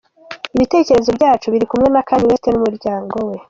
[0.55, 3.35] Ibitekerezo byacu biri kumwe na Kanye West n’umuryango we.